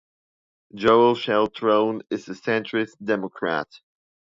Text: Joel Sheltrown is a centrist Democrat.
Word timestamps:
Joel 0.73 1.13
Sheltrown 1.13 2.01
is 2.09 2.27
a 2.27 2.31
centrist 2.33 2.95
Democrat. 3.03 3.67